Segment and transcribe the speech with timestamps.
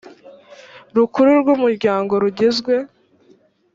[0.95, 2.73] rukuru rw umuryango rugizwe